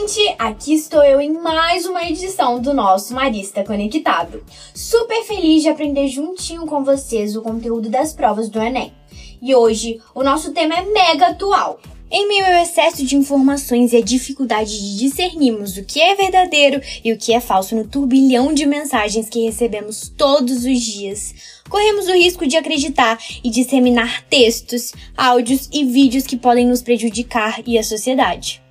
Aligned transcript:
gente! 0.00 0.34
Aqui 0.38 0.72
estou 0.72 1.02
eu 1.02 1.20
em 1.20 1.30
mais 1.30 1.84
uma 1.84 2.02
edição 2.04 2.58
do 2.58 2.72
nosso 2.72 3.12
Marista 3.12 3.62
Conectado. 3.62 4.42
Super 4.74 5.22
feliz 5.24 5.62
de 5.62 5.68
aprender 5.68 6.08
juntinho 6.08 6.64
com 6.64 6.82
vocês 6.82 7.36
o 7.36 7.42
conteúdo 7.42 7.90
das 7.90 8.14
provas 8.14 8.48
do 8.48 8.58
Enem. 8.58 8.94
E 9.42 9.54
hoje 9.54 10.00
o 10.14 10.22
nosso 10.22 10.52
tema 10.52 10.74
é 10.74 10.86
mega 10.86 11.28
atual. 11.28 11.78
Em 12.10 12.26
meio 12.26 12.46
ao 12.46 12.62
excesso 12.62 13.04
de 13.04 13.14
informações 13.14 13.92
e 13.92 13.98
a 13.98 14.02
dificuldade 14.02 14.70
de 14.70 14.98
discernirmos 14.98 15.76
o 15.76 15.84
que 15.84 16.00
é 16.00 16.14
verdadeiro 16.14 16.80
e 17.04 17.12
o 17.12 17.18
que 17.18 17.34
é 17.34 17.40
falso 17.40 17.76
no 17.76 17.86
turbilhão 17.86 18.54
de 18.54 18.64
mensagens 18.64 19.28
que 19.28 19.44
recebemos 19.44 20.10
todos 20.16 20.64
os 20.64 20.80
dias, 20.80 21.34
corremos 21.68 22.08
o 22.08 22.12
risco 22.12 22.46
de 22.46 22.56
acreditar 22.56 23.18
e 23.44 23.50
disseminar 23.50 24.24
textos, 24.24 24.92
áudios 25.16 25.68
e 25.70 25.84
vídeos 25.84 26.26
que 26.26 26.38
podem 26.38 26.66
nos 26.66 26.80
prejudicar 26.80 27.60
e 27.66 27.78
a 27.78 27.84
sociedade. 27.84 28.62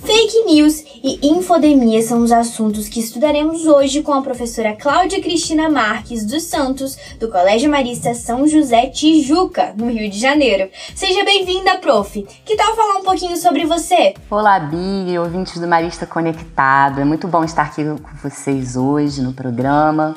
Fake 0.00 0.44
news 0.46 0.84
e 1.02 1.18
infodemia 1.28 2.00
são 2.02 2.22
os 2.22 2.30
assuntos 2.30 2.88
que 2.88 3.00
estudaremos 3.00 3.66
hoje 3.66 4.00
com 4.00 4.12
a 4.12 4.22
professora 4.22 4.76
Cláudia 4.76 5.20
Cristina 5.20 5.68
Marques 5.68 6.24
dos 6.24 6.44
Santos, 6.44 6.96
do 7.18 7.28
Colégio 7.28 7.68
Marista 7.68 8.14
São 8.14 8.46
José 8.46 8.86
Tijuca, 8.86 9.74
no 9.76 9.90
Rio 9.90 10.08
de 10.08 10.18
Janeiro. 10.18 10.70
Seja 10.94 11.24
bem-vinda, 11.24 11.78
prof. 11.78 12.26
Que 12.44 12.56
tal 12.56 12.76
falar 12.76 13.00
um 13.00 13.02
pouquinho 13.02 13.36
sobre 13.36 13.66
você? 13.66 14.14
Olá, 14.30 14.60
Bi, 14.60 15.18
ouvintes 15.18 15.60
do 15.60 15.66
Marista 15.66 16.06
Conectado. 16.06 17.00
É 17.00 17.04
muito 17.04 17.26
bom 17.26 17.42
estar 17.42 17.62
aqui 17.62 17.82
com 17.84 18.28
vocês 18.28 18.76
hoje 18.76 19.20
no 19.20 19.32
programa. 19.32 20.14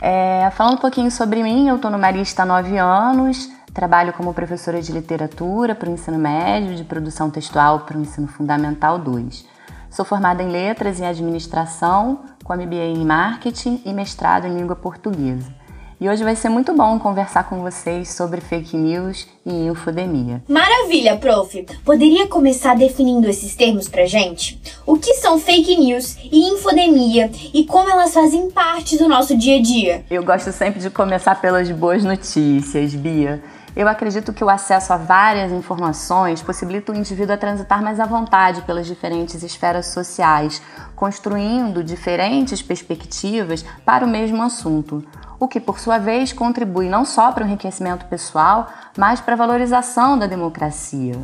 É, 0.00 0.50
falando 0.56 0.74
um 0.74 0.80
pouquinho 0.80 1.10
sobre 1.10 1.40
mim, 1.42 1.68
eu 1.68 1.76
estou 1.76 1.90
no 1.90 1.98
Marista 1.98 2.42
há 2.42 2.46
nove 2.46 2.76
anos, 2.76 3.48
trabalho 3.74 4.12
como 4.12 4.32
professora 4.32 4.80
de 4.80 4.92
literatura 4.92 5.74
para 5.74 5.90
o 5.90 5.92
ensino 5.92 6.16
médio, 6.16 6.76
de 6.76 6.84
produção 6.84 7.28
textual 7.28 7.80
para 7.80 7.98
o 7.98 8.00
ensino 8.00 8.28
fundamental 8.28 8.98
2. 8.98 9.44
Sou 9.90 10.04
formada 10.04 10.42
em 10.42 10.48
letras 10.48 11.00
e 11.00 11.04
administração, 11.04 12.20
com 12.44 12.54
MBA 12.54 12.94
em 12.96 13.04
marketing 13.04 13.82
e 13.84 13.92
mestrado 13.92 14.46
em 14.46 14.56
língua 14.56 14.76
portuguesa. 14.76 15.52
E 16.00 16.08
hoje 16.08 16.24
vai 16.24 16.36
ser 16.36 16.48
muito 16.48 16.74
bom 16.74 16.98
conversar 16.98 17.44
com 17.44 17.60
vocês 17.60 18.10
sobre 18.12 18.40
fake 18.40 18.76
news 18.76 19.28
e 19.46 19.66
infodemia. 19.66 20.42
Maravilha, 20.48 21.16
prof! 21.16 21.64
Poderia 21.84 22.26
começar 22.26 22.76
definindo 22.76 23.28
esses 23.28 23.54
termos 23.54 23.88
pra 23.88 24.04
gente? 24.04 24.60
O 24.84 24.98
que 24.98 25.14
são 25.14 25.38
fake 25.38 25.76
news 25.76 26.16
e 26.30 26.48
infodemia 26.52 27.30
e 27.54 27.64
como 27.64 27.88
elas 27.88 28.12
fazem 28.12 28.50
parte 28.50 28.98
do 28.98 29.08
nosso 29.08 29.36
dia 29.36 29.58
a 29.58 29.62
dia? 29.62 30.04
Eu 30.10 30.24
gosto 30.24 30.52
sempre 30.52 30.80
de 30.80 30.90
começar 30.90 31.40
pelas 31.40 31.70
boas 31.70 32.04
notícias, 32.04 32.94
Bia. 32.94 33.42
Eu 33.76 33.88
acredito 33.88 34.32
que 34.32 34.44
o 34.44 34.48
acesso 34.48 34.92
a 34.92 34.96
várias 34.96 35.50
informações 35.50 36.40
possibilita 36.40 36.92
o 36.92 36.94
indivíduo 36.94 37.34
a 37.34 37.38
transitar 37.38 37.82
mais 37.82 37.98
à 37.98 38.06
vontade 38.06 38.62
pelas 38.62 38.86
diferentes 38.86 39.42
esferas 39.42 39.86
sociais, 39.86 40.62
construindo 40.94 41.82
diferentes 41.82 42.62
perspectivas 42.62 43.64
para 43.84 44.04
o 44.04 44.08
mesmo 44.08 44.42
assunto 44.42 45.04
o 45.38 45.48
que, 45.48 45.60
por 45.60 45.78
sua 45.78 45.98
vez, 45.98 46.32
contribui 46.32 46.88
não 46.88 47.04
só 47.04 47.32
para 47.32 47.44
o 47.44 47.46
enriquecimento 47.46 48.06
pessoal, 48.06 48.68
mas 48.96 49.20
para 49.20 49.34
a 49.34 49.36
valorização 49.36 50.18
da 50.18 50.26
democracia. 50.26 51.16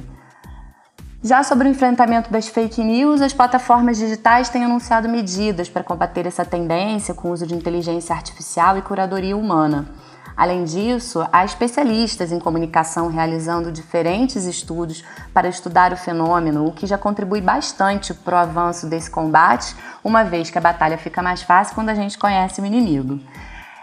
Já 1.22 1.42
sobre 1.42 1.68
o 1.68 1.70
enfrentamento 1.70 2.30
das 2.30 2.48
fake 2.48 2.82
news, 2.82 3.20
as 3.20 3.32
plataformas 3.32 3.98
digitais 3.98 4.48
têm 4.48 4.64
anunciado 4.64 5.08
medidas 5.08 5.68
para 5.68 5.84
combater 5.84 6.26
essa 6.26 6.44
tendência 6.44 7.12
com 7.12 7.28
o 7.28 7.32
uso 7.32 7.46
de 7.46 7.54
inteligência 7.54 8.14
artificial 8.14 8.78
e 8.78 8.82
curadoria 8.82 9.36
humana. 9.36 9.86
Além 10.36 10.64
disso, 10.64 11.26
há 11.32 11.44
especialistas 11.44 12.32
em 12.32 12.38
comunicação 12.38 13.08
realizando 13.08 13.70
diferentes 13.70 14.44
estudos 14.44 15.04
para 15.34 15.48
estudar 15.48 15.92
o 15.92 15.96
fenômeno, 15.96 16.66
o 16.66 16.72
que 16.72 16.86
já 16.86 16.96
contribui 16.96 17.40
bastante 17.40 18.14
para 18.14 18.34
o 18.34 18.38
avanço 18.38 18.86
desse 18.86 19.10
combate, 19.10 19.74
uma 20.02 20.24
vez 20.24 20.50
que 20.50 20.58
a 20.58 20.60
batalha 20.60 20.96
fica 20.96 21.22
mais 21.22 21.42
fácil 21.42 21.74
quando 21.74 21.90
a 21.90 21.94
gente 21.94 22.18
conhece 22.18 22.60
o 22.60 22.66
inimigo. 22.66 23.20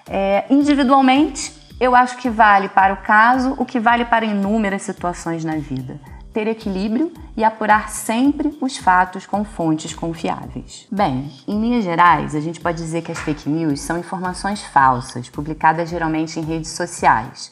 É, 0.09 0.45
individualmente, 0.49 1.53
eu 1.79 1.95
acho 1.95 2.17
que 2.17 2.29
vale 2.29 2.69
para 2.69 2.93
o 2.93 2.97
caso 2.97 3.53
o 3.57 3.65
que 3.65 3.79
vale 3.79 4.05
para 4.05 4.25
inúmeras 4.25 4.81
situações 4.81 5.45
na 5.45 5.57
vida. 5.57 5.99
Ter 6.37 6.45
equilíbrio 6.45 7.11
e 7.35 7.43
apurar 7.43 7.89
sempre 7.89 8.55
os 8.61 8.77
fatos 8.77 9.25
com 9.25 9.43
fontes 9.43 9.95
confiáveis. 9.95 10.85
Bem, 10.91 11.31
em 11.47 11.59
linhas 11.59 11.83
gerais, 11.83 12.35
a 12.35 12.39
gente 12.39 12.59
pode 12.59 12.77
dizer 12.77 13.01
que 13.01 13.11
as 13.11 13.17
fake 13.17 13.49
news 13.49 13.79
são 13.79 13.97
informações 13.97 14.61
falsas, 14.61 15.31
publicadas 15.31 15.89
geralmente 15.89 16.39
em 16.39 16.43
redes 16.43 16.69
sociais. 16.73 17.49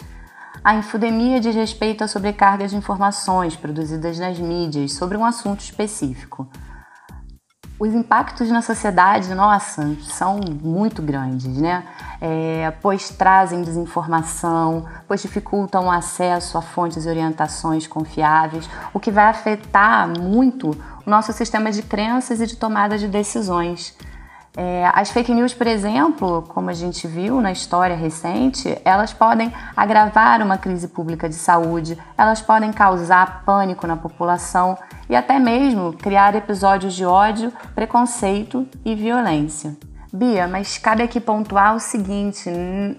A 0.64 0.76
infodemia 0.76 1.40
diz 1.40 1.56
respeito 1.56 2.04
à 2.04 2.08
sobrecarga 2.08 2.68
de 2.68 2.76
informações 2.76 3.56
produzidas 3.56 4.20
nas 4.20 4.38
mídias 4.38 4.94
sobre 4.94 5.18
um 5.18 5.26
assunto 5.26 5.62
específico. 5.62 6.48
Os 7.78 7.94
impactos 7.94 8.50
na 8.50 8.62
sociedade, 8.62 9.36
nossa, 9.36 9.98
são 10.04 10.40
muito 10.40 11.02
grandes, 11.02 11.58
né? 11.58 11.84
É, 12.22 12.72
pois 12.82 13.10
trazem 13.10 13.64
desinformação, 13.64 14.86
pois 15.06 15.22
dificultam 15.22 15.88
o 15.88 15.92
acesso 15.92 16.58
a 16.58 16.62
fontes 16.62 17.06
e 17.06 17.10
orientações 17.10 17.86
confiáveis, 17.86 18.70
o 18.94 19.00
que 19.00 19.12
vai 19.12 19.26
afetar 19.26 20.08
muito 20.08 20.70
o 21.06 21.10
nosso 21.10 21.34
sistema 21.34 21.70
de 21.70 21.84
crenças 21.84 22.40
e 22.40 22.48
de 22.48 22.56
tomada 22.56 22.98
de 22.98 23.10
decisões. 23.10 23.94
É, 24.58 24.90
as 24.94 25.12
fake 25.12 25.34
news, 25.34 25.54
por 25.54 25.68
exemplo, 25.68 26.44
como 26.48 26.70
a 26.70 26.74
gente 26.74 27.08
viu 27.08 27.42
na 27.42 27.52
história 27.52 27.96
recente, 27.96 28.78
elas 28.86 29.12
podem 29.12 29.52
agravar 29.76 30.42
uma 30.42 30.58
crise 30.58 30.88
pública 30.88 31.28
de 31.28 31.36
saúde, 31.36 31.98
elas 32.18 32.42
podem 32.42 32.72
causar 32.72 33.44
pânico 33.44 33.86
na 33.86 33.98
população 33.98 34.78
e 35.10 35.16
até 35.16 35.40
mesmo 35.40 35.92
criar 35.94 36.36
episódios 36.36 36.94
de 36.94 37.06
ódio, 37.06 37.52
preconceito 37.74 38.66
e 38.86 38.96
violência. 38.96 39.76
Bia, 40.12 40.48
mas 40.48 40.78
cabe 40.78 41.04
aqui 41.04 41.20
pontuar 41.20 41.76
o 41.76 41.80
seguinte: 41.80 42.50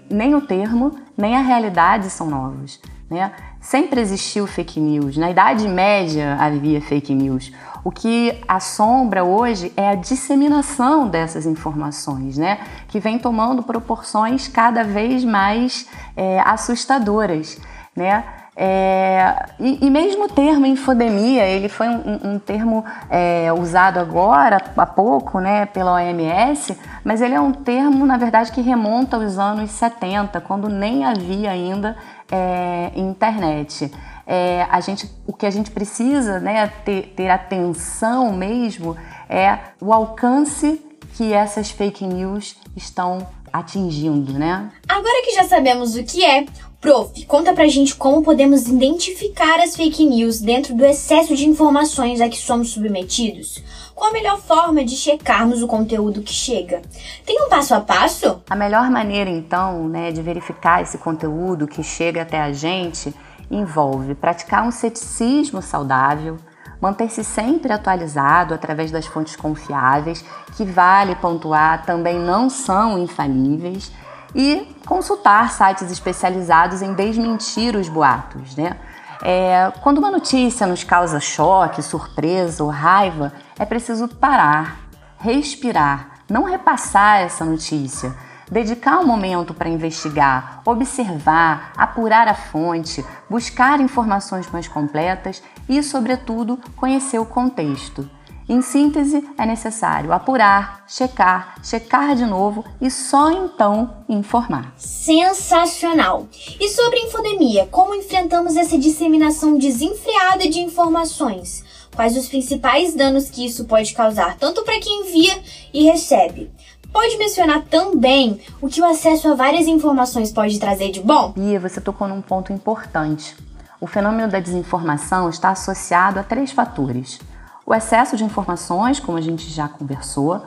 nem 0.07 0.35
o 0.35 0.41
termo, 0.41 0.95
nem 1.17 1.35
a 1.35 1.41
realidade 1.41 2.11
são 2.11 2.29
novos. 2.29 2.79
Né? 3.09 3.31
Sempre 3.59 4.01
existiu 4.01 4.45
fake 4.45 4.79
news. 4.79 5.17
Na 5.17 5.31
Idade 5.31 5.67
Média 5.67 6.37
havia 6.39 6.79
fake 6.81 7.15
news. 7.15 7.51
O 7.87 7.91
que 7.91 8.37
assombra 8.45 9.23
hoje 9.23 9.71
é 9.77 9.91
a 9.91 9.95
disseminação 9.95 11.07
dessas 11.07 11.45
informações, 11.45 12.37
né? 12.37 12.59
Que 12.89 12.99
vem 12.99 13.17
tomando 13.17 13.63
proporções 13.63 14.45
cada 14.49 14.83
vez 14.83 15.23
mais 15.23 15.87
é, 16.13 16.41
assustadoras, 16.41 17.57
né? 17.95 18.25
É, 18.57 19.45
e, 19.57 19.85
e, 19.85 19.89
mesmo 19.89 20.25
o 20.25 20.27
termo 20.27 20.65
infodemia, 20.65 21.45
ele 21.45 21.69
foi 21.69 21.87
um, 21.87 22.33
um 22.33 22.39
termo 22.39 22.83
é, 23.09 23.53
usado 23.53 23.99
agora, 23.99 24.57
há 24.75 24.85
pouco, 24.85 25.39
né, 25.39 25.67
pela 25.67 25.93
OMS, 25.93 26.77
mas 27.05 27.21
ele 27.21 27.35
é 27.35 27.39
um 27.39 27.53
termo, 27.53 28.05
na 28.05 28.17
verdade, 28.17 28.51
que 28.51 28.59
remonta 28.59 29.15
aos 29.15 29.37
anos 29.37 29.69
70, 29.71 30.41
quando 30.41 30.67
nem 30.67 31.05
havia 31.05 31.51
ainda 31.51 31.95
é, 32.29 32.91
internet. 32.95 33.91
É, 34.27 34.67
a 34.69 34.81
gente, 34.81 35.09
o 35.25 35.31
que 35.31 35.45
a 35.45 35.49
gente 35.49 35.71
precisa 35.71 36.39
né, 36.41 36.67
ter, 36.83 37.13
ter 37.15 37.29
atenção 37.29 38.33
mesmo 38.33 38.97
é 39.29 39.57
o 39.79 39.93
alcance 39.93 40.81
que 41.15 41.31
essas 41.31 41.71
fake 41.71 42.05
news 42.05 42.57
estão 42.75 43.25
atingindo, 43.51 44.33
né? 44.33 44.69
Agora 44.87 45.23
que 45.23 45.33
já 45.33 45.45
sabemos 45.45 45.95
o 45.95 46.03
que 46.03 46.23
é, 46.25 46.45
Prof, 46.79 47.25
conta 47.25 47.53
pra 47.53 47.67
gente 47.67 47.95
como 47.95 48.21
podemos 48.21 48.67
identificar 48.67 49.59
as 49.59 49.75
fake 49.75 50.05
news 50.05 50.39
dentro 50.39 50.75
do 50.75 50.85
excesso 50.85 51.35
de 51.35 51.47
informações 51.47 52.21
a 52.21 52.29
que 52.29 52.37
somos 52.37 52.69
submetidos. 52.69 53.63
Qual 53.95 54.11
a 54.11 54.13
melhor 54.13 54.39
forma 54.39 54.85
de 54.85 54.95
checarmos 54.95 55.63
o 55.63 55.67
conteúdo 55.67 56.21
que 56.21 56.31
chega? 56.31 56.83
Tem 57.25 57.41
um 57.41 57.49
passo 57.49 57.73
a 57.73 57.79
passo? 57.79 58.43
A 58.47 58.55
melhor 58.55 58.91
maneira, 58.91 59.29
então, 59.29 59.89
né, 59.89 60.11
de 60.11 60.21
verificar 60.21 60.83
esse 60.83 60.99
conteúdo 60.99 61.67
que 61.67 61.81
chega 61.81 62.21
até 62.21 62.39
a 62.39 62.53
gente 62.53 63.11
envolve 63.49 64.15
praticar 64.15 64.63
um 64.63 64.71
ceticismo 64.71 65.61
saudável, 65.61 66.37
manter-se 66.81 67.23
sempre 67.23 67.71
atualizado 67.71 68.53
através 68.53 68.91
das 68.91 69.05
fontes 69.05 69.35
confiáveis, 69.35 70.23
que 70.55 70.63
vale 70.63 71.15
pontuar 71.15 71.85
também 71.85 72.19
não 72.19 72.49
são 72.49 72.97
infalíveis, 72.97 73.91
e 74.35 74.75
consultar 74.85 75.49
sites 75.51 75.89
especializados 75.89 76.81
em 76.81 76.93
desmentir 76.93 77.75
os 77.75 77.89
boatos. 77.89 78.55
Né? 78.55 78.77
É, 79.23 79.71
quando 79.81 79.97
uma 79.97 80.11
notícia 80.11 80.67
nos 80.67 80.83
causa 80.83 81.19
choque, 81.19 81.81
surpresa 81.81 82.63
ou 82.63 82.69
raiva, 82.69 83.33
é 83.57 83.65
preciso 83.65 84.07
parar, 84.07 84.77
respirar, 85.17 86.19
não 86.29 86.43
repassar 86.43 87.21
essa 87.21 87.43
notícia 87.43 88.13
dedicar 88.51 88.99
um 88.99 89.05
momento 89.05 89.53
para 89.53 89.69
investigar, 89.69 90.61
observar, 90.65 91.73
apurar 91.75 92.27
a 92.27 92.33
fonte, 92.33 93.03
buscar 93.29 93.79
informações 93.79 94.49
mais 94.51 94.67
completas 94.67 95.41
e, 95.67 95.81
sobretudo, 95.83 96.59
conhecer 96.75 97.19
o 97.19 97.25
contexto. 97.25 98.09
Em 98.49 98.61
síntese, 98.61 99.27
é 99.37 99.45
necessário 99.45 100.13
apurar, 100.13 100.85
checar, 100.87 101.55
checar 101.61 102.15
de 102.15 102.25
novo 102.25 102.63
e 102.79 102.89
só 102.89 103.29
então 103.29 104.05
informar. 104.07 104.73
Sensacional! 104.77 106.29
E 106.57 106.69
sobre 106.69 106.97
infodemia, 107.01 107.67
como 107.69 107.93
enfrentamos 107.93 108.55
essa 108.55 108.77
disseminação 108.77 109.57
desenfreada 109.57 110.47
de 110.47 110.59
informações? 110.59 111.65
Quais 111.93 112.15
os 112.15 112.29
principais 112.29 112.93
danos 112.93 113.29
que 113.29 113.45
isso 113.45 113.65
pode 113.65 113.93
causar, 113.93 114.37
tanto 114.37 114.63
para 114.63 114.79
quem 114.79 115.01
envia 115.01 115.37
e 115.73 115.83
recebe? 115.83 116.49
Pode 116.97 117.15
mencionar 117.19 117.61
também 117.65 118.41
o 118.59 118.67
que 118.67 118.81
o 118.81 118.85
acesso 118.85 119.27
a 119.27 119.35
várias 119.35 119.67
informações 119.67 120.31
pode 120.31 120.59
trazer 120.59 120.89
de 120.89 120.99
bom? 120.99 121.31
Bia, 121.31 121.59
você 121.59 121.79
tocou 121.79 122.07
num 122.07 122.23
ponto 122.23 122.51
importante. 122.51 123.37
O 123.79 123.85
fenômeno 123.85 124.31
da 124.31 124.39
desinformação 124.39 125.29
está 125.29 125.51
associado 125.51 126.19
a 126.19 126.23
três 126.23 126.51
fatores 126.51 127.19
o 127.63 127.75
excesso 127.75 128.17
de 128.17 128.23
informações, 128.23 128.99
como 128.99 129.15
a 129.17 129.21
gente 129.21 129.47
já 129.47 129.67
conversou, 129.67 130.41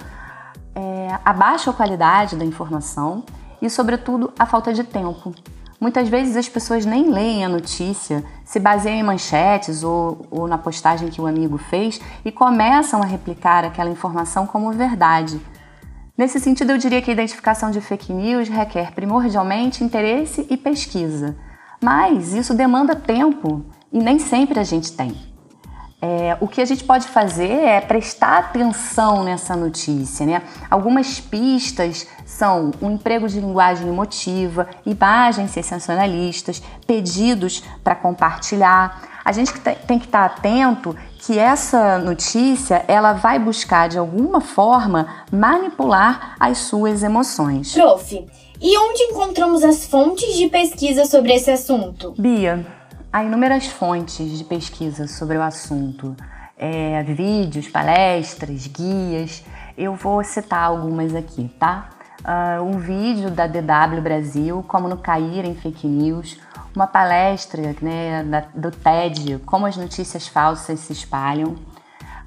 é, 0.75 1.19
a 1.25 1.32
baixa 1.32 1.73
qualidade 1.73 2.35
da 2.35 2.44
informação 2.44 3.23
e, 3.62 3.70
sobretudo, 3.70 4.32
a 4.37 4.44
falta 4.44 4.73
de 4.73 4.82
tempo. 4.82 5.32
Muitas 5.79 6.08
vezes 6.08 6.37
as 6.37 6.49
pessoas 6.49 6.85
nem 6.85 7.11
leem 7.11 7.44
a 7.44 7.49
notícia, 7.49 8.25
se 8.44 8.58
baseiam 8.58 8.96
em 8.96 9.03
manchetes 9.03 9.85
ou, 9.85 10.26
ou, 10.31 10.49
na 10.49 10.58
postagem 10.58 11.11
que 11.11 11.20
o 11.20 11.26
amigo 11.26 11.58
fez 11.58 12.00
e 12.25 12.32
começam 12.32 13.00
a 13.03 13.06
replicar 13.06 13.64
aquela 13.64 13.91
informação 13.91 14.49
como 14.49 14.73
verdade. 14.73 15.41
Nesse 16.16 16.38
sentido, 16.38 16.72
eu 16.72 16.78
diria 16.78 17.00
que 17.00 17.10
a 17.10 17.14
identificação 17.14 17.70
de 17.70 17.80
fake 17.80 18.12
news 18.12 18.48
requer 18.48 18.92
primordialmente 18.92 19.82
interesse 19.82 20.46
e 20.50 20.56
pesquisa, 20.56 21.36
mas 21.80 22.34
isso 22.34 22.54
demanda 22.54 22.94
tempo 22.94 23.64
e 23.92 23.98
nem 23.98 24.18
sempre 24.18 24.60
a 24.60 24.64
gente 24.64 24.92
tem. 24.92 25.30
É, 26.02 26.34
o 26.40 26.48
que 26.48 26.62
a 26.62 26.64
gente 26.64 26.82
pode 26.82 27.06
fazer 27.06 27.50
é 27.50 27.78
prestar 27.78 28.38
atenção 28.38 29.22
nessa 29.22 29.54
notícia. 29.54 30.24
Né? 30.24 30.42
Algumas 30.70 31.20
pistas 31.20 32.06
são 32.24 32.70
um 32.80 32.92
emprego 32.92 33.28
de 33.28 33.38
linguagem 33.38 33.86
emotiva, 33.86 34.66
imagens 34.86 35.50
sensacionalistas, 35.50 36.62
pedidos 36.86 37.62
para 37.84 37.94
compartilhar. 37.94 39.02
A 39.22 39.30
gente 39.32 39.52
tem 39.86 39.98
que 39.98 40.06
estar 40.06 40.24
atento 40.24 40.96
que 41.20 41.38
essa 41.38 41.99
notícia 41.99 42.84
ela 42.88 43.12
vai 43.12 43.38
buscar 43.38 43.88
de 43.88 43.99
alguma 43.99 44.40
forma 44.40 45.25
manipular 45.31 46.34
as 46.40 46.58
suas 46.58 47.02
emoções. 47.02 47.72
Prof, 47.72 48.26
e 48.61 48.78
onde 48.78 49.02
encontramos 49.05 49.62
as 49.62 49.84
fontes 49.84 50.34
de 50.37 50.49
pesquisa 50.49 51.05
sobre 51.05 51.32
esse 51.32 51.50
assunto? 51.50 52.14
Bia, 52.19 52.64
Há 53.12 53.25
inúmeras 53.25 53.67
fontes 53.67 54.38
de 54.38 54.44
pesquisa 54.44 55.08
sobre 55.08 55.37
o 55.37 55.43
assunto, 55.43 56.14
é, 56.56 57.02
vídeos, 57.02 57.67
palestras, 57.67 58.69
guias. 58.69 59.43
Eu 59.76 59.96
vou 59.96 60.22
citar 60.22 60.62
algumas 60.62 61.12
aqui, 61.12 61.50
tá? 61.58 61.90
Uh, 62.20 62.62
um 62.62 62.78
vídeo 62.78 63.28
da 63.28 63.49
DW 63.49 64.00
Brasil, 64.00 64.64
como 64.69 64.87
no 64.87 64.96
cair 64.96 65.44
em 65.44 65.56
fake 65.56 65.88
news, 65.88 66.38
uma 66.75 66.87
palestra 66.87 67.75
né, 67.82 68.22
do 68.55 68.70
TED, 68.70 69.38
como 69.46 69.67
as 69.67 69.76
notícias 69.76 70.28
falsas 70.28 70.81
se 70.81 70.93
espalham, 70.93 71.56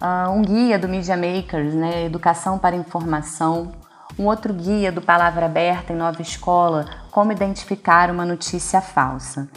uh, 0.01 0.30
um 0.31 0.42
guia 0.42 0.78
do 0.78 0.88
Media 0.88 1.16
Makers, 1.16 1.74
né, 1.74 2.06
Educação 2.06 2.57
para 2.57 2.75
Informação, 2.75 3.72
um 4.18 4.25
outro 4.25 4.54
guia 4.54 4.92
do 4.92 5.01
Palavra 5.01 5.45
Aberta 5.45 5.94
em 5.94 5.95
Nova 5.95 6.22
Escola, 6.22 6.86
como 7.12 7.31
identificar 7.31 8.12
uma 8.12 8.25
notícia 8.25 8.81
falsa. 8.81 9.50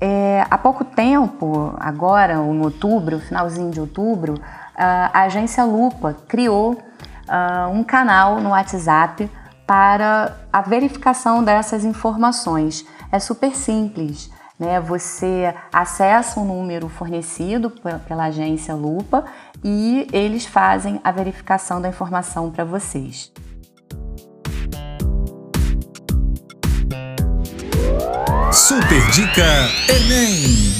É, 0.00 0.44
há 0.50 0.58
pouco 0.58 0.84
tempo, 0.84 1.74
agora 1.78 2.34
em 2.34 2.60
outubro, 2.60 3.20
finalzinho 3.20 3.70
de 3.70 3.80
outubro, 3.80 4.34
a 4.76 5.22
agência 5.22 5.64
Lupa 5.64 6.16
criou 6.26 6.72
uh, 6.72 7.70
um 7.70 7.84
canal 7.84 8.40
no 8.40 8.50
WhatsApp 8.50 9.30
para 9.66 10.36
a 10.52 10.60
verificação 10.60 11.42
dessas 11.42 11.84
informações. 11.84 12.84
É 13.14 13.20
super 13.20 13.54
simples. 13.54 14.28
Né? 14.58 14.80
Você 14.80 15.54
acessa 15.72 16.40
um 16.40 16.44
número 16.44 16.88
fornecido 16.88 17.70
pela 18.08 18.24
agência 18.24 18.74
Lupa 18.74 19.24
e 19.62 20.08
eles 20.12 20.44
fazem 20.44 21.00
a 21.04 21.12
verificação 21.12 21.80
da 21.80 21.88
informação 21.88 22.50
para 22.50 22.64
vocês. 22.64 23.32
Super 28.52 29.10
Dica 29.12 29.44
Enem. 29.88 30.74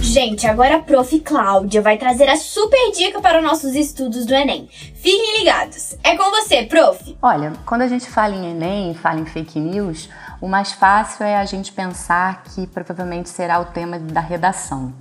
Gente, 0.00 0.46
agora 0.46 0.76
a 0.76 0.78
Prof. 0.78 1.20
Cláudia 1.20 1.82
vai 1.82 1.98
trazer 1.98 2.26
a 2.30 2.36
super 2.36 2.90
dica 2.92 3.20
para 3.20 3.38
os 3.38 3.44
nossos 3.44 3.74
estudos 3.74 4.24
do 4.24 4.32
Enem. 4.32 4.66
Fiquem 4.94 5.40
ligados. 5.40 5.94
É 6.02 6.16
com 6.16 6.30
você, 6.30 6.62
Prof. 6.62 7.18
Olha, 7.20 7.52
quando 7.66 7.82
a 7.82 7.86
gente 7.86 8.06
fala 8.06 8.34
em 8.34 8.52
Enem, 8.52 8.94
fala 8.94 9.20
em 9.20 9.26
fake 9.26 9.60
news, 9.60 10.08
o 10.40 10.48
mais 10.48 10.72
fácil 10.72 11.24
é 11.24 11.36
a 11.36 11.44
gente 11.44 11.72
pensar 11.72 12.42
que 12.44 12.66
provavelmente 12.66 13.28
será 13.28 13.58
o 13.60 13.66
tema 13.66 13.98
da 13.98 14.20
redação. 14.20 14.92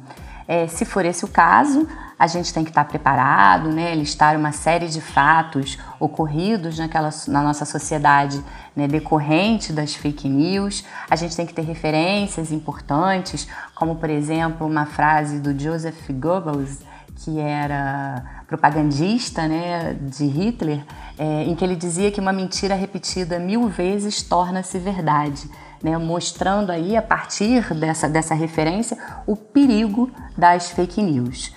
É, 0.47 0.67
se 0.67 0.85
for 0.85 1.03
esse 1.05 1.25
o 1.25 1.27
caso, 1.27 1.87
a 2.17 2.27
gente 2.27 2.53
tem 2.53 2.63
que 2.63 2.69
estar 2.69 2.85
preparado, 2.85 3.69
né, 3.69 3.93
listar 3.95 4.37
uma 4.37 4.51
série 4.51 4.87
de 4.87 5.01
fatos 5.01 5.77
ocorridos 5.99 6.77
naquela, 6.77 7.09
na 7.27 7.41
nossa 7.41 7.65
sociedade 7.65 8.43
né, 8.75 8.87
decorrente 8.87 9.73
das 9.73 9.95
fake 9.95 10.29
news. 10.29 10.85
A 11.09 11.15
gente 11.15 11.35
tem 11.35 11.45
que 11.45 11.53
ter 11.53 11.63
referências 11.63 12.51
importantes, 12.51 13.47
como 13.73 13.95
por 13.95 14.09
exemplo 14.09 14.67
uma 14.67 14.85
frase 14.85 15.39
do 15.39 15.57
Joseph 15.57 16.09
Goebbels, 16.11 16.79
que 17.15 17.39
era 17.39 18.43
propagandista 18.47 19.47
né, 19.47 19.95
de 19.99 20.25
Hitler, 20.25 20.83
é, 21.17 21.43
em 21.43 21.55
que 21.55 21.63
ele 21.63 21.75
dizia 21.75 22.11
que 22.11 22.19
uma 22.19 22.33
mentira 22.33 22.75
repetida 22.75 23.39
mil 23.39 23.67
vezes 23.67 24.21
torna-se 24.21 24.77
verdade 24.77 25.49
né, 25.85 25.97
mostrando 25.99 26.71
aí 26.71 26.97
a 26.97 27.01
partir 27.01 27.71
dessa, 27.75 28.09
dessa 28.09 28.33
referência 28.33 28.97
o 29.27 29.35
perigo 29.35 30.09
das 30.35 30.71
fake 30.71 31.01
news. 31.01 31.53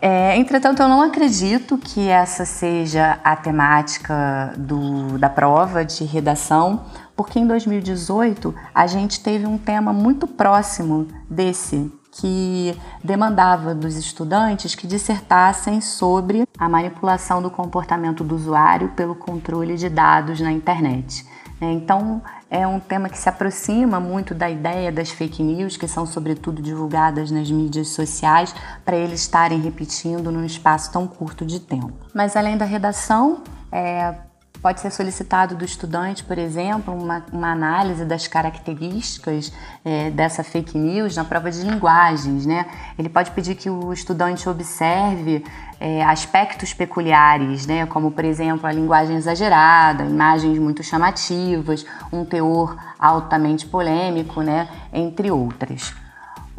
É, 0.00 0.36
entretanto, 0.36 0.80
eu 0.80 0.88
não 0.88 1.02
acredito 1.02 1.76
que 1.76 2.08
essa 2.08 2.46
seja 2.46 3.18
a 3.22 3.36
temática 3.36 4.54
do, 4.56 5.18
da 5.18 5.28
prova 5.28 5.84
de 5.84 6.04
redação, 6.04 6.86
porque 7.14 7.38
em 7.38 7.46
2018 7.46 8.54
a 8.72 8.86
gente 8.86 9.20
teve 9.20 9.44
um 9.44 9.58
tema 9.58 9.92
muito 9.92 10.26
próximo 10.26 11.08
desse, 11.28 11.92
que 12.10 12.76
demandava 13.02 13.74
dos 13.74 13.96
estudantes 13.96 14.74
que 14.74 14.86
dissertassem 14.86 15.80
sobre 15.80 16.46
a 16.58 16.68
manipulação 16.68 17.42
do 17.42 17.50
comportamento 17.50 18.24
do 18.24 18.34
usuário 18.34 18.88
pelo 18.90 19.14
controle 19.14 19.76
de 19.76 19.88
dados 19.88 20.40
na 20.40 20.50
internet. 20.50 21.26
Né? 21.60 21.72
Então, 21.72 22.22
é 22.50 22.66
um 22.66 22.80
tema 22.80 23.08
que 23.08 23.18
se 23.18 23.28
aproxima 23.28 24.00
muito 24.00 24.34
da 24.34 24.48
ideia 24.48 24.90
das 24.90 25.10
fake 25.10 25.42
news, 25.42 25.76
que 25.76 25.86
são 25.86 26.06
sobretudo 26.06 26.62
divulgadas 26.62 27.30
nas 27.30 27.50
mídias 27.50 27.88
sociais, 27.88 28.54
para 28.84 28.96
eles 28.96 29.20
estarem 29.20 29.60
repetindo 29.60 30.32
num 30.32 30.44
espaço 30.44 30.90
tão 30.90 31.06
curto 31.06 31.44
de 31.44 31.60
tempo. 31.60 31.92
Mas 32.14 32.36
além 32.36 32.56
da 32.56 32.64
redação, 32.64 33.42
é, 33.70 34.14
Pode 34.60 34.80
ser 34.80 34.90
solicitado 34.90 35.54
do 35.54 35.64
estudante, 35.64 36.24
por 36.24 36.36
exemplo, 36.36 36.92
uma, 36.92 37.24
uma 37.32 37.52
análise 37.52 38.04
das 38.04 38.26
características 38.26 39.52
é, 39.84 40.10
dessa 40.10 40.42
fake 40.42 40.76
news 40.76 41.14
na 41.14 41.24
prova 41.24 41.48
de 41.48 41.62
linguagens. 41.62 42.44
Né? 42.44 42.66
Ele 42.98 43.08
pode 43.08 43.30
pedir 43.30 43.54
que 43.54 43.70
o 43.70 43.92
estudante 43.92 44.48
observe 44.48 45.44
é, 45.78 46.02
aspectos 46.02 46.74
peculiares, 46.74 47.66
né? 47.68 47.86
como, 47.86 48.10
por 48.10 48.24
exemplo, 48.24 48.66
a 48.66 48.72
linguagem 48.72 49.16
exagerada, 49.16 50.02
imagens 50.02 50.58
muito 50.58 50.82
chamativas, 50.82 51.86
um 52.12 52.24
teor 52.24 52.76
altamente 52.98 53.64
polêmico, 53.64 54.42
né? 54.42 54.68
entre 54.92 55.30
outras. 55.30 55.94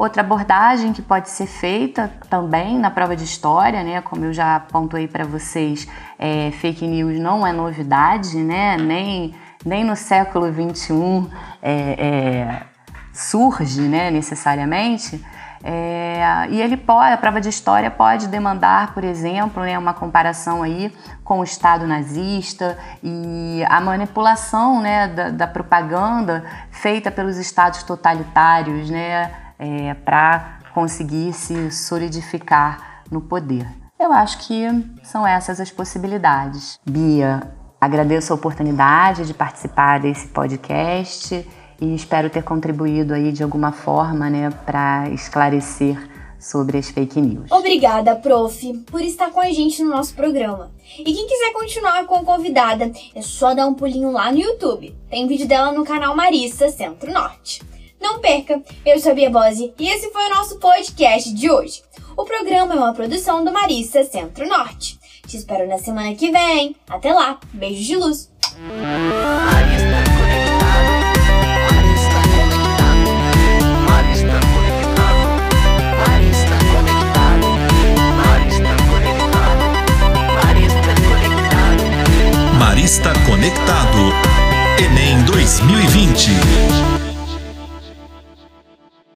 Outra 0.00 0.22
abordagem 0.22 0.94
que 0.94 1.02
pode 1.02 1.28
ser 1.28 1.46
feita 1.46 2.10
também 2.30 2.78
na 2.78 2.90
prova 2.90 3.14
de 3.14 3.22
história, 3.22 3.82
né, 3.82 4.00
como 4.00 4.24
eu 4.24 4.32
já 4.32 4.58
pontuei 4.58 5.06
para 5.06 5.26
vocês, 5.26 5.86
é, 6.18 6.50
fake 6.52 6.86
news 6.86 7.20
não 7.20 7.46
é 7.46 7.52
novidade, 7.52 8.38
né, 8.38 8.78
nem, 8.78 9.34
nem 9.62 9.84
no 9.84 9.94
século 9.94 10.46
XXI 10.50 11.30
é, 11.60 11.72
é, 11.98 12.62
surge 13.12 13.82
né, 13.82 14.10
necessariamente. 14.10 15.22
É, 15.62 16.46
e 16.48 16.62
ele 16.62 16.78
pode, 16.78 17.12
a 17.12 17.18
prova 17.18 17.38
de 17.38 17.50
história 17.50 17.90
pode 17.90 18.26
demandar, 18.28 18.94
por 18.94 19.04
exemplo, 19.04 19.62
né, 19.62 19.78
uma 19.78 19.92
comparação 19.92 20.62
aí 20.62 20.90
com 21.22 21.40
o 21.40 21.44
Estado 21.44 21.86
nazista 21.86 22.78
e 23.02 23.62
a 23.68 23.78
manipulação 23.82 24.80
né, 24.80 25.08
da, 25.08 25.28
da 25.28 25.46
propaganda 25.46 26.42
feita 26.70 27.10
pelos 27.10 27.36
estados 27.36 27.82
totalitários, 27.82 28.88
né, 28.88 29.30
é, 29.60 29.92
para 29.92 30.58
conseguir 30.72 31.34
se 31.34 31.70
solidificar 31.70 33.04
no 33.10 33.20
poder. 33.20 33.68
Eu 33.98 34.12
acho 34.12 34.38
que 34.38 34.64
são 35.02 35.26
essas 35.26 35.60
as 35.60 35.70
possibilidades. 35.70 36.80
Bia, 36.88 37.42
agradeço 37.78 38.32
a 38.32 38.36
oportunidade 38.36 39.26
de 39.26 39.34
participar 39.34 40.00
desse 40.00 40.28
podcast 40.28 41.46
e 41.78 41.94
espero 41.94 42.30
ter 42.30 42.42
contribuído 42.42 43.12
aí 43.12 43.30
de 43.30 43.42
alguma 43.42 43.72
forma, 43.72 44.30
né, 44.30 44.50
para 44.64 45.10
esclarecer 45.10 46.08
sobre 46.38 46.78
as 46.78 46.88
fake 46.88 47.20
news. 47.20 47.52
Obrigada, 47.52 48.16
prof, 48.16 48.72
por 48.90 49.02
estar 49.02 49.30
com 49.30 49.40
a 49.40 49.50
gente 49.50 49.82
no 49.82 49.90
nosso 49.90 50.14
programa. 50.14 50.70
E 50.98 51.04
quem 51.04 51.26
quiser 51.26 51.52
continuar 51.52 52.06
com 52.06 52.16
a 52.16 52.24
convidada, 52.24 52.90
é 53.14 53.20
só 53.20 53.52
dar 53.52 53.66
um 53.66 53.74
pulinho 53.74 54.10
lá 54.10 54.32
no 54.32 54.38
YouTube. 54.38 54.96
Tem 55.10 55.26
vídeo 55.26 55.46
dela 55.46 55.70
no 55.72 55.84
canal 55.84 56.16
Marissa 56.16 56.70
Centro-Norte. 56.70 57.69
Não 58.00 58.18
perca, 58.18 58.62
eu 58.84 58.98
sou 58.98 59.12
a 59.12 59.14
Bia 59.14 59.30
Bose 59.30 59.74
e 59.78 59.88
esse 59.88 60.10
foi 60.10 60.26
o 60.26 60.34
nosso 60.34 60.58
podcast 60.58 61.32
de 61.34 61.50
hoje. 61.50 61.82
O 62.16 62.24
programa 62.24 62.74
é 62.74 62.78
uma 62.78 62.94
produção 62.94 63.44
do 63.44 63.52
Marissa 63.52 64.02
Centro-Norte. 64.04 64.98
Te 65.26 65.36
espero 65.36 65.68
na 65.68 65.78
semana 65.78 66.14
que 66.14 66.30
vem. 66.30 66.74
Até 66.88 67.12
lá, 67.12 67.38
beijos 67.52 67.84
de 67.84 67.96
luz. 67.96 68.30